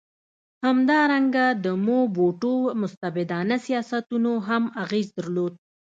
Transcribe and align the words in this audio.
همدارنګه 0.65 1.45
د 1.65 1.67
موبوټو 1.87 2.53
مستبدانه 2.81 3.55
سیاستونو 3.65 4.31
هم 4.47 4.63
اغېز 4.83 5.07
درلود. 5.17 5.53